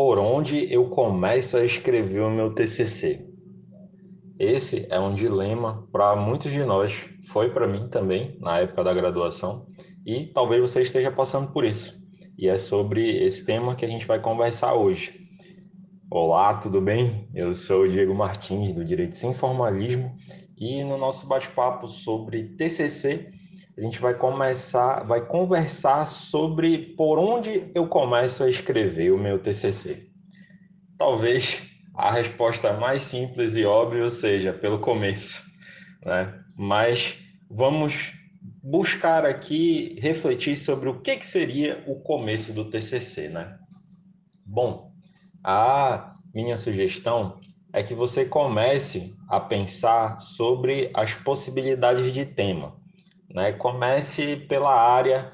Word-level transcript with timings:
por 0.00 0.16
onde 0.16 0.72
eu 0.72 0.88
começo 0.88 1.56
a 1.56 1.64
escrever 1.64 2.20
o 2.20 2.30
meu 2.30 2.54
TCC? 2.54 3.26
Esse 4.38 4.86
é 4.88 5.00
um 5.00 5.12
dilema 5.12 5.88
para 5.90 6.14
muitos 6.14 6.52
de 6.52 6.64
nós, 6.64 6.94
foi 7.26 7.50
para 7.50 7.66
mim 7.66 7.88
também 7.88 8.38
na 8.38 8.60
época 8.60 8.84
da 8.84 8.94
graduação, 8.94 9.66
e 10.06 10.26
talvez 10.26 10.60
você 10.60 10.82
esteja 10.82 11.10
passando 11.10 11.50
por 11.50 11.64
isso. 11.64 12.00
E 12.38 12.46
é 12.46 12.56
sobre 12.56 13.24
esse 13.24 13.44
tema 13.44 13.74
que 13.74 13.84
a 13.84 13.88
gente 13.88 14.06
vai 14.06 14.20
conversar 14.20 14.72
hoje. 14.72 15.18
Olá, 16.08 16.54
tudo 16.54 16.80
bem? 16.80 17.28
Eu 17.34 17.52
sou 17.52 17.82
o 17.82 17.88
Diego 17.88 18.14
Martins 18.14 18.72
do 18.72 18.84
Direito 18.84 19.16
Sem 19.16 19.34
Formalismo 19.34 20.14
e 20.56 20.84
no 20.84 20.96
nosso 20.96 21.26
bate-papo 21.26 21.88
sobre 21.88 22.54
TCC, 22.54 23.32
a 23.76 23.80
gente 23.80 24.00
vai 24.00 24.14
começar, 24.14 25.04
vai 25.04 25.24
conversar 25.24 26.06
sobre 26.06 26.94
por 26.96 27.18
onde 27.18 27.70
eu 27.74 27.86
começo 27.86 28.42
a 28.42 28.48
escrever 28.48 29.12
o 29.12 29.18
meu 29.18 29.38
TCC. 29.38 30.08
Talvez 30.96 31.62
a 31.94 32.10
resposta 32.10 32.72
mais 32.72 33.02
simples 33.02 33.56
e 33.56 33.64
óbvia 33.64 34.10
seja 34.10 34.52
pelo 34.52 34.78
começo, 34.78 35.42
né? 36.04 36.34
Mas 36.56 37.18
vamos 37.50 38.12
buscar 38.62 39.24
aqui 39.24 39.98
refletir 40.00 40.56
sobre 40.56 40.88
o 40.88 41.00
que, 41.00 41.16
que 41.16 41.26
seria 41.26 41.82
o 41.86 42.00
começo 42.00 42.52
do 42.52 42.64
TCC, 42.64 43.28
né? 43.28 43.58
Bom, 44.44 44.92
a 45.42 46.16
minha 46.34 46.56
sugestão 46.56 47.38
é 47.72 47.82
que 47.82 47.94
você 47.94 48.24
comece 48.24 49.14
a 49.28 49.38
pensar 49.38 50.20
sobre 50.20 50.90
as 50.94 51.14
possibilidades 51.14 52.12
de 52.12 52.24
tema, 52.24 52.76
né? 53.30 53.52
Comece 53.52 54.36
pela 54.36 54.74
área 54.74 55.32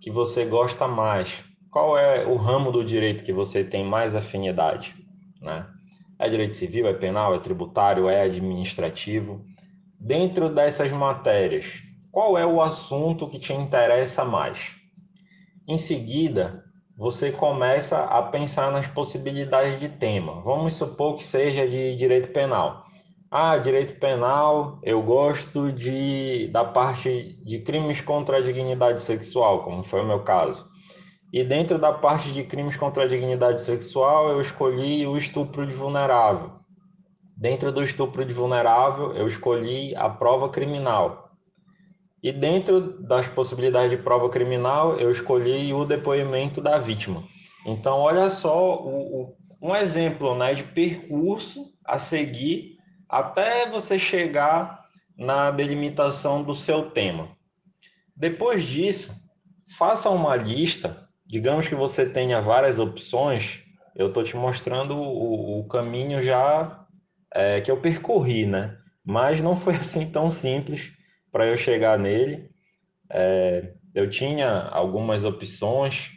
que 0.00 0.10
você 0.10 0.44
gosta 0.44 0.86
mais. 0.86 1.44
Qual 1.70 1.96
é 1.96 2.26
o 2.26 2.36
ramo 2.36 2.70
do 2.70 2.84
direito 2.84 3.24
que 3.24 3.32
você 3.32 3.64
tem 3.64 3.84
mais 3.84 4.14
afinidade, 4.14 4.94
né? 5.40 5.66
É 6.18 6.28
direito 6.28 6.54
civil, 6.54 6.86
é 6.86 6.92
penal, 6.92 7.34
é 7.34 7.38
tributário, 7.38 8.08
é 8.08 8.22
administrativo. 8.22 9.44
Dentro 9.98 10.48
dessas 10.48 10.90
matérias, 10.92 11.82
qual 12.10 12.36
é 12.36 12.44
o 12.44 12.60
assunto 12.60 13.28
que 13.28 13.38
te 13.38 13.52
interessa 13.52 14.24
mais? 14.24 14.76
Em 15.66 15.78
seguida, 15.78 16.62
você 16.96 17.32
começa 17.32 18.04
a 18.04 18.22
pensar 18.22 18.70
nas 18.70 18.86
possibilidades 18.86 19.80
de 19.80 19.88
tema. 19.88 20.40
Vamos 20.42 20.74
supor 20.74 21.16
que 21.16 21.24
seja 21.24 21.66
de 21.66 21.96
direito 21.96 22.28
penal. 22.32 22.81
Ah, 23.34 23.56
direito 23.56 23.98
penal, 23.98 24.78
eu 24.82 25.02
gosto 25.02 25.72
de 25.72 26.48
da 26.48 26.66
parte 26.66 27.40
de 27.42 27.60
crimes 27.60 27.98
contra 27.98 28.36
a 28.36 28.40
dignidade 28.42 29.00
sexual, 29.00 29.64
como 29.64 29.82
foi 29.82 30.02
o 30.02 30.06
meu 30.06 30.22
caso. 30.22 30.68
E 31.32 31.42
dentro 31.42 31.78
da 31.78 31.94
parte 31.94 32.30
de 32.30 32.44
crimes 32.44 32.76
contra 32.76 33.04
a 33.04 33.06
dignidade 33.06 33.62
sexual, 33.62 34.28
eu 34.28 34.38
escolhi 34.38 35.06
o 35.06 35.16
estupro 35.16 35.66
de 35.66 35.74
vulnerável. 35.74 36.50
Dentro 37.34 37.72
do 37.72 37.82
estupro 37.82 38.22
de 38.22 38.34
vulnerável, 38.34 39.14
eu 39.14 39.26
escolhi 39.26 39.96
a 39.96 40.10
prova 40.10 40.50
criminal. 40.50 41.30
E 42.22 42.32
dentro 42.32 43.02
das 43.02 43.26
possibilidades 43.28 43.96
de 43.96 44.04
prova 44.04 44.28
criminal, 44.28 44.98
eu 44.98 45.10
escolhi 45.10 45.72
o 45.72 45.86
depoimento 45.86 46.60
da 46.60 46.76
vítima. 46.76 47.24
Então, 47.64 47.98
olha 47.98 48.28
só 48.28 48.76
o, 48.76 49.22
o, 49.22 49.36
um 49.62 49.74
exemplo 49.74 50.34
né, 50.34 50.52
de 50.52 50.64
percurso 50.64 51.72
a 51.82 51.96
seguir 51.96 52.81
até 53.12 53.68
você 53.68 53.98
chegar 53.98 54.86
na 55.16 55.50
delimitação 55.50 56.42
do 56.42 56.54
seu 56.54 56.90
tema. 56.90 57.28
Depois 58.16 58.64
disso, 58.64 59.14
faça 59.76 60.10
uma 60.10 60.34
lista 60.34 61.02
digamos 61.32 61.66
que 61.66 61.74
você 61.74 62.04
tenha 62.04 62.42
várias 62.42 62.78
opções, 62.78 63.64
eu 63.96 64.08
estou 64.08 64.22
te 64.22 64.36
mostrando 64.36 64.94
o, 64.94 65.60
o 65.60 65.64
caminho 65.66 66.20
já 66.20 66.86
é, 67.34 67.58
que 67.62 67.70
eu 67.70 67.80
percorri, 67.80 68.44
né? 68.44 68.76
Mas 69.02 69.40
não 69.40 69.56
foi 69.56 69.76
assim 69.80 70.10
tão 70.10 70.30
simples 70.30 70.92
para 71.32 71.46
eu 71.46 71.56
chegar 71.56 71.98
nele. 71.98 72.50
É, 73.10 73.72
eu 73.94 74.10
tinha 74.10 74.68
algumas 74.68 75.24
opções, 75.24 76.10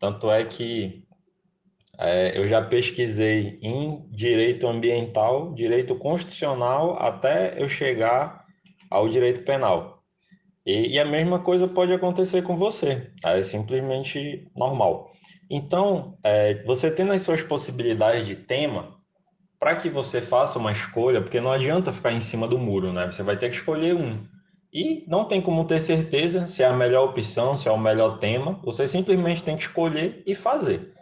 tanto 0.00 0.28
é 0.28 0.44
que 0.44 1.04
é, 1.98 2.38
eu 2.38 2.46
já 2.46 2.62
pesquisei 2.62 3.58
em 3.60 4.06
direito 4.10 4.68
ambiental, 4.68 5.52
direito 5.52 5.96
constitucional, 5.96 6.96
até 7.00 7.60
eu 7.60 7.68
chegar 7.68 8.44
ao 8.88 9.08
direito 9.08 9.42
penal. 9.42 10.02
E, 10.64 10.94
e, 10.94 10.98
a 11.00 11.04
mesma 11.04 11.40
coisa 11.40 11.66
pode 11.66 11.92
acontecer 11.92 12.42
com 12.42 12.56
você, 12.56 13.10
tá? 13.20 13.36
é 13.36 13.42
simplesmente 13.42 14.46
normal. 14.56 15.10
Então, 15.50 16.16
é, 16.22 16.62
você 16.64 16.90
tendo 16.90 17.12
as 17.12 17.22
suas 17.22 17.42
possibilidades 17.42 18.26
de 18.26 18.36
tema, 18.36 18.96
para 19.58 19.74
que 19.74 19.88
você 19.88 20.20
faça 20.20 20.58
uma 20.58 20.70
escolha, 20.70 21.20
porque 21.20 21.40
não 21.40 21.50
adianta 21.50 21.92
ficar 21.92 22.12
em 22.12 22.20
cima 22.20 22.46
do 22.46 22.58
muro, 22.58 22.92
né? 22.92 23.06
Você 23.10 23.22
vai 23.22 23.36
ter 23.36 23.48
que 23.48 23.56
escolher 23.56 23.94
um. 23.94 24.22
E 24.72 25.04
não 25.08 25.24
tem 25.24 25.40
como 25.40 25.64
ter 25.64 25.80
certeza 25.80 26.46
se 26.46 26.62
é 26.62 26.66
a 26.66 26.72
melhor 26.72 27.08
opção, 27.08 27.56
se 27.56 27.66
é 27.66 27.72
o 27.72 27.78
melhor 27.78 28.18
tema, 28.18 28.60
você 28.62 28.86
simplesmente 28.86 29.42
tem 29.42 29.56
que 29.56 29.62
escolher 29.62 30.22
e 30.26 30.34
fazer. 30.34 30.92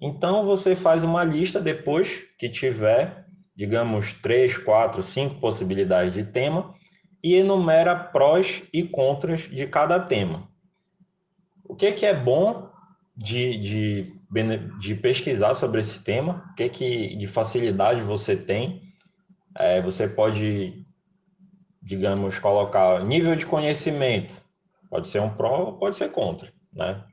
Então, 0.00 0.46
você 0.46 0.74
faz 0.74 1.04
uma 1.04 1.22
lista 1.22 1.60
depois 1.60 2.24
que 2.38 2.48
tiver, 2.48 3.26
digamos, 3.54 4.14
três, 4.14 4.56
quatro, 4.56 5.02
cinco 5.02 5.38
possibilidades 5.38 6.14
de 6.14 6.24
tema 6.24 6.74
e 7.22 7.34
enumera 7.34 7.94
prós 7.94 8.62
e 8.72 8.82
contras 8.82 9.42
de 9.42 9.66
cada 9.66 10.00
tema. 10.00 10.48
O 11.64 11.76
que, 11.76 11.92
que 11.92 12.06
é 12.06 12.14
bom 12.14 12.70
de, 13.14 13.58
de, 13.58 14.12
de 14.78 14.94
pesquisar 14.94 15.52
sobre 15.52 15.80
esse 15.80 16.02
tema? 16.02 16.48
O 16.50 16.54
que, 16.54 16.68
que 16.70 17.16
de 17.16 17.26
facilidade 17.26 18.00
você 18.00 18.34
tem? 18.34 18.82
É, 19.56 19.82
você 19.82 20.08
pode, 20.08 20.86
digamos, 21.82 22.38
colocar 22.38 23.04
nível 23.04 23.36
de 23.36 23.44
conhecimento. 23.44 24.40
Pode 24.88 25.08
ser 25.08 25.20
um 25.20 25.30
pró, 25.30 25.72
pode 25.72 25.96
ser 25.96 26.10
contra, 26.10 26.50
né? 26.72 27.04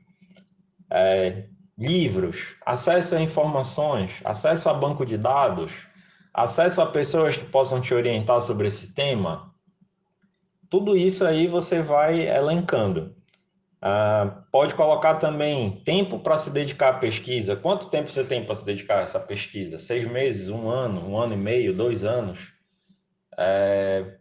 É, 0.90 1.44
livros, 1.78 2.56
acesso 2.66 3.14
a 3.14 3.20
informações, 3.20 4.20
acesso 4.24 4.68
a 4.68 4.74
banco 4.74 5.06
de 5.06 5.16
dados, 5.16 5.86
acesso 6.34 6.80
a 6.80 6.86
pessoas 6.86 7.36
que 7.36 7.44
possam 7.44 7.80
te 7.80 7.94
orientar 7.94 8.40
sobre 8.40 8.66
esse 8.66 8.94
tema, 8.94 9.54
tudo 10.68 10.96
isso 10.96 11.24
aí 11.24 11.46
você 11.46 11.80
vai 11.80 12.28
elencando. 12.28 13.16
Ah, 13.80 14.42
pode 14.50 14.74
colocar 14.74 15.14
também 15.14 15.82
tempo 15.84 16.18
para 16.18 16.36
se 16.36 16.50
dedicar 16.50 16.88
à 16.88 16.98
pesquisa. 16.98 17.54
Quanto 17.54 17.88
tempo 17.88 18.10
você 18.10 18.24
tem 18.24 18.44
para 18.44 18.54
se 18.54 18.64
dedicar 18.64 18.98
a 18.98 19.02
essa 19.02 19.20
pesquisa? 19.20 19.78
Seis 19.78 20.06
meses, 20.06 20.48
um 20.48 20.68
ano, 20.68 21.08
um 21.08 21.16
ano 21.16 21.34
e 21.34 21.36
meio, 21.36 21.72
dois 21.74 22.04
anos? 22.04 22.52
É, 23.38 24.16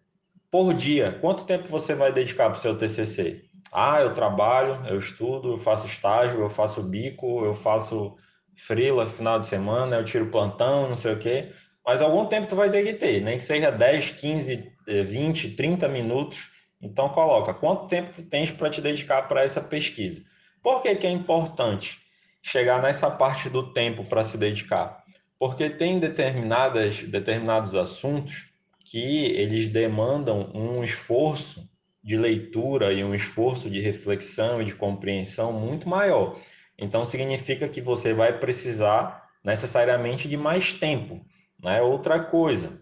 por 0.51 0.73
dia, 0.75 1.17
quanto 1.19 1.43
tempo 1.45 1.67
você 1.67 1.95
vai 1.95 2.13
dedicar 2.13 2.49
para 2.49 2.57
o 2.57 2.61
seu 2.61 2.77
TCC? 2.77 3.46
Ah, 3.71 4.01
eu 4.01 4.13
trabalho, 4.13 4.85
eu 4.87 4.97
estudo, 4.97 5.53
eu 5.53 5.57
faço 5.57 5.87
estágio, 5.87 6.39
eu 6.39 6.49
faço 6.49 6.81
bico, 6.81 7.43
eu 7.45 7.53
faço 7.53 8.15
freela 8.55 9.05
final 9.05 9.39
de 9.39 9.45
semana, 9.45 9.97
eu 9.97 10.05
tiro 10.05 10.27
plantão, 10.27 10.89
não 10.89 10.95
sei 10.95 11.13
o 11.13 11.19
quê. 11.19 11.51
Mas 11.85 12.01
algum 12.01 12.25
tempo 12.25 12.47
tu 12.47 12.55
vai 12.55 12.69
ter 12.69 12.83
que 12.83 12.93
ter, 12.93 13.21
nem 13.21 13.37
que 13.37 13.43
seja 13.43 13.71
10, 13.71 14.11
15, 14.11 14.71
20, 15.05 15.51
30 15.51 15.87
minutos. 15.87 16.49
Então 16.81 17.09
coloca 17.09 17.53
quanto 17.53 17.87
tempo 17.87 18.13
tu 18.13 18.23
tens 18.23 18.51
para 18.51 18.69
te 18.69 18.81
dedicar 18.81 19.23
para 19.23 19.43
essa 19.43 19.61
pesquisa. 19.61 20.21
Por 20.61 20.81
que, 20.81 20.95
que 20.95 21.07
é 21.07 21.09
importante 21.09 21.97
chegar 22.41 22.81
nessa 22.81 23.09
parte 23.09 23.49
do 23.49 23.73
tempo 23.73 24.03
para 24.03 24.23
se 24.23 24.37
dedicar? 24.37 25.03
Porque 25.39 25.69
tem 25.69 25.99
determinadas, 25.99 27.03
determinados 27.03 27.75
assuntos 27.75 28.49
que 28.83 29.25
eles 29.25 29.69
demandam 29.69 30.51
um 30.53 30.83
esforço 30.83 31.69
de 32.07 32.15
leitura 32.15 32.93
e 32.93 33.03
um 33.03 33.13
esforço 33.13 33.69
de 33.69 33.81
reflexão 33.81 34.61
e 34.61 34.65
de 34.65 34.73
compreensão 34.73 35.51
muito 35.51 35.89
maior. 35.89 36.39
Então 36.79 37.03
significa 37.03 37.67
que 37.67 37.81
você 37.81 38.13
vai 38.13 38.39
precisar 38.39 39.27
necessariamente 39.43 40.29
de 40.29 40.37
mais 40.37 40.71
tempo. 40.71 41.19
Né? 41.61 41.81
Outra 41.81 42.17
coisa, 42.17 42.79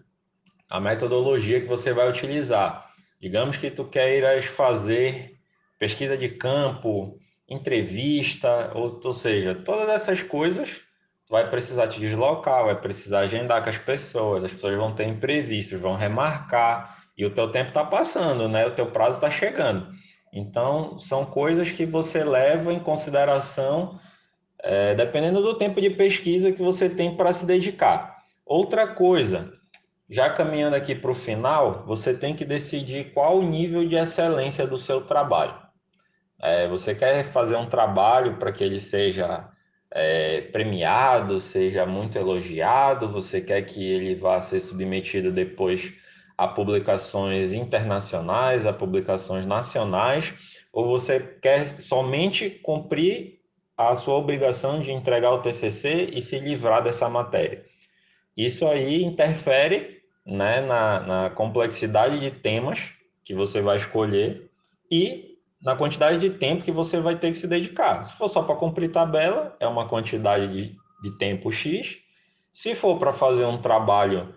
a 0.70 0.80
metodologia 0.80 1.60
que 1.60 1.66
você 1.66 1.92
vai 1.92 2.08
utilizar. 2.08 2.88
Digamos 3.20 3.56
que 3.56 3.68
tu 3.68 3.84
queiras 3.86 4.44
fazer 4.44 5.36
pesquisa 5.76 6.16
de 6.16 6.28
campo, 6.28 7.18
entrevista, 7.48 8.70
ou, 8.76 9.00
ou 9.02 9.12
seja, 9.12 9.56
todas 9.56 9.88
essas 9.88 10.22
coisas 10.22 10.82
vai 11.28 11.50
precisar 11.50 11.88
te 11.88 11.98
deslocar, 11.98 12.64
vai 12.64 12.80
precisar 12.80 13.20
agendar 13.22 13.60
com 13.64 13.70
as 13.70 13.78
pessoas, 13.78 14.44
as 14.44 14.52
pessoas 14.52 14.76
vão 14.76 14.94
ter 14.94 15.08
imprevistos, 15.08 15.80
vão 15.80 15.96
remarcar, 15.96 17.05
e 17.16 17.24
o 17.24 17.32
teu 17.32 17.50
tempo 17.50 17.68
está 17.68 17.84
passando, 17.84 18.48
né? 18.48 18.66
O 18.66 18.72
teu 18.72 18.86
prazo 18.86 19.16
está 19.16 19.30
chegando. 19.30 19.88
Então, 20.32 20.98
são 20.98 21.24
coisas 21.24 21.72
que 21.72 21.86
você 21.86 22.22
leva 22.22 22.72
em 22.72 22.78
consideração, 22.78 23.98
é, 24.62 24.94
dependendo 24.94 25.40
do 25.40 25.56
tempo 25.56 25.80
de 25.80 25.88
pesquisa 25.90 26.52
que 26.52 26.62
você 26.62 26.90
tem 26.90 27.16
para 27.16 27.32
se 27.32 27.46
dedicar. 27.46 28.18
Outra 28.44 28.86
coisa, 28.86 29.50
já 30.10 30.28
caminhando 30.28 30.76
aqui 30.76 30.94
para 30.94 31.10
o 31.10 31.14
final, 31.14 31.84
você 31.86 32.12
tem 32.12 32.34
que 32.34 32.44
decidir 32.44 33.12
qual 33.12 33.38
o 33.38 33.42
nível 33.42 33.86
de 33.88 33.96
excelência 33.96 34.66
do 34.66 34.76
seu 34.76 35.00
trabalho. 35.00 35.54
É, 36.42 36.68
você 36.68 36.94
quer 36.94 37.22
fazer 37.22 37.56
um 37.56 37.66
trabalho 37.66 38.36
para 38.36 38.52
que 38.52 38.62
ele 38.62 38.78
seja 38.78 39.48
é, 39.90 40.42
premiado, 40.42 41.40
seja 41.40 41.86
muito 41.86 42.18
elogiado, 42.18 43.10
você 43.10 43.40
quer 43.40 43.62
que 43.62 43.82
ele 43.82 44.14
vá 44.14 44.40
ser 44.40 44.60
submetido 44.60 45.32
depois 45.32 45.94
a 46.36 46.46
publicações 46.46 47.52
internacionais, 47.52 48.66
a 48.66 48.72
publicações 48.72 49.46
nacionais, 49.46 50.34
ou 50.72 50.86
você 50.86 51.18
quer 51.20 51.66
somente 51.80 52.50
cumprir 52.50 53.40
a 53.76 53.94
sua 53.94 54.14
obrigação 54.14 54.80
de 54.80 54.92
entregar 54.92 55.32
o 55.32 55.40
TCC 55.40 56.10
e 56.12 56.20
se 56.20 56.38
livrar 56.38 56.82
dessa 56.82 57.08
matéria? 57.08 57.64
Isso 58.36 58.66
aí 58.66 59.02
interfere 59.02 60.02
né, 60.26 60.60
na, 60.60 61.00
na 61.00 61.30
complexidade 61.30 62.18
de 62.18 62.30
temas 62.30 62.92
que 63.24 63.34
você 63.34 63.62
vai 63.62 63.76
escolher 63.76 64.50
e 64.90 65.36
na 65.62 65.74
quantidade 65.74 66.18
de 66.18 66.30
tempo 66.30 66.62
que 66.62 66.70
você 66.70 67.00
vai 67.00 67.16
ter 67.18 67.30
que 67.30 67.38
se 67.38 67.48
dedicar. 67.48 68.02
Se 68.02 68.12
for 68.14 68.28
só 68.28 68.42
para 68.42 68.56
cumprir 68.56 68.90
tabela, 68.90 69.56
é 69.58 69.66
uma 69.66 69.88
quantidade 69.88 70.48
de, 70.52 70.76
de 71.02 71.18
tempo 71.18 71.50
X. 71.50 71.98
Se 72.52 72.74
for 72.74 72.98
para 72.98 73.12
fazer 73.12 73.44
um 73.44 73.58
trabalho 73.58 74.34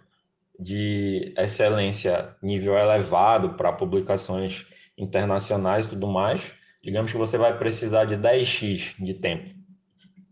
de 0.59 1.33
excelência 1.37 2.35
nível 2.41 2.77
elevado 2.77 3.53
para 3.53 3.71
publicações 3.71 4.67
internacionais 4.97 5.85
e 5.85 5.89
tudo 5.91 6.07
mais, 6.07 6.53
digamos 6.83 7.11
que 7.11 7.17
você 7.17 7.37
vai 7.37 7.57
precisar 7.57 8.03
de 8.03 8.17
10x 8.17 8.95
de 8.99 9.13
tempo. 9.13 9.55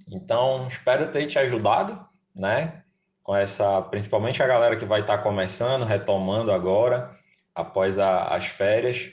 Então, 0.10 0.68
espero 0.68 1.12
ter 1.12 1.28
te 1.28 1.40
ajudado, 1.40 2.06
né? 2.36 2.84
Com 3.24 3.36
essa, 3.36 3.82
principalmente 3.84 4.44
a 4.44 4.48
galera 4.48 4.76
que 4.76 4.86
vai 4.86 5.02
estar 5.02 5.20
começando, 5.20 5.86
retomando 5.86 6.52
agora, 6.52 7.18
após 7.56 7.98
a, 7.98 8.28
as 8.36 8.46
férias, 8.46 9.12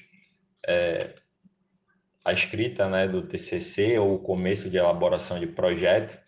é, 0.67 1.15
a 2.25 2.33
escrita 2.33 2.89
né, 2.89 3.07
do 3.07 3.23
TCC 3.23 3.99
ou 3.99 4.15
o 4.15 4.19
começo 4.19 4.71
de 4.71 4.77
elaboração 4.77 5.39
de 5.39 5.47
projeto. 5.47 6.19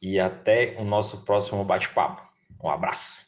E 0.00 0.20
até 0.20 0.76
o 0.78 0.84
nosso 0.84 1.24
próximo 1.24 1.64
bate-papo. 1.64 2.25
Um 2.62 2.68
abraço. 2.70 3.25